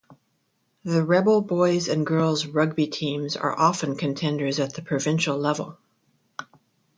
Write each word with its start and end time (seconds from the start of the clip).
The 0.83 1.03
Rebels 1.05 1.45
Boys' 1.45 1.87
and 1.87 2.03
Girls' 2.07 2.47
rugby 2.47 2.87
teams 2.87 3.37
are 3.37 3.55
often 3.55 3.95
contenders 3.97 4.59
at 4.59 4.73
the 4.73 4.81
provincial 4.81 5.37
level. 5.37 5.77